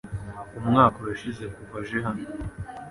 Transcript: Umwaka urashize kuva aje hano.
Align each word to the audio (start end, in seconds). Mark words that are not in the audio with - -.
Umwaka 0.59 0.95
urashize 0.99 1.43
kuva 1.55 1.77
aje 1.81 1.97
hano. 2.05 2.23